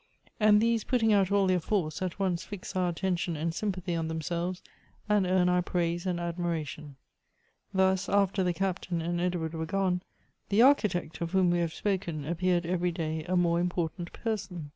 [0.39, 4.07] And these putting out all their force, at once fix our attention and sympathy on
[4.07, 4.63] themselves,
[5.07, 6.95] and earn our praise and admira tion.
[7.71, 10.01] Thus, after the Captain and Edward were gone,
[10.49, 14.69] the Architect, of whom we have spoken, appeared eveiy day a more important person.